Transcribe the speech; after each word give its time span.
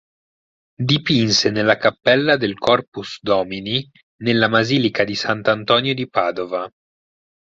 Dipinse 0.89 1.51
nella 1.51 1.77
cappella 1.77 2.35
del 2.35 2.57
Corpus 2.57 3.19
Domini 3.21 3.87
nella 4.23 4.49
Basilica 4.49 5.03
di 5.03 5.13
Sant'Antonio 5.13 5.93
di 5.93 6.09
Padova. 6.09 6.67